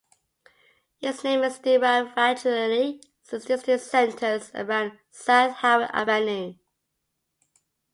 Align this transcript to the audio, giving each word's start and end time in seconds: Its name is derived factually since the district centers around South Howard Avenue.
Its 0.99 1.23
name 1.23 1.43
is 1.43 1.59
derived 1.59 2.15
factually 2.17 3.03
since 3.21 3.43
the 3.45 3.49
district 3.49 3.83
centers 3.83 4.49
around 4.55 4.97
South 5.11 5.55
Howard 5.57 5.91
Avenue. 5.93 6.55